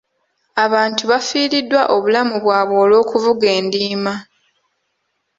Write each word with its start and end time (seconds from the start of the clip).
Abantu 0.65 1.03
bafiiriddwa 1.11 1.81
obulamu 1.95 2.35
bwabwe 2.43 2.77
olw'okuvuga 2.85 3.47
endiima. 3.57 4.13